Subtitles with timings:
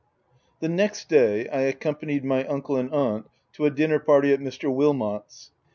[0.61, 4.73] The next day, I accompanied my uncle and aunt to a dinner party at Mr.
[4.73, 5.51] Wil mot's.